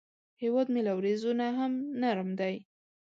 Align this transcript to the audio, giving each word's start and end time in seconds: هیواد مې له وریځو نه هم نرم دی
هیواد 0.41 0.67
مې 0.73 0.81
له 0.87 0.91
وریځو 0.97 1.31
نه 1.39 1.47
هم 1.57 1.71
نرم 2.01 2.29
دی 2.39 2.55